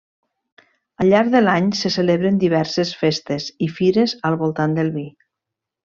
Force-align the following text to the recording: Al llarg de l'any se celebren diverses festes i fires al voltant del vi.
Al 1.03 1.11
llarg 1.13 1.29
de 1.35 1.41
l'any 1.43 1.67
se 1.81 1.91
celebren 1.97 2.41
diverses 2.45 2.95
festes 3.05 3.51
i 3.67 3.71
fires 3.79 4.19
al 4.31 4.43
voltant 4.45 4.79
del 4.81 4.95
vi. 5.01 5.07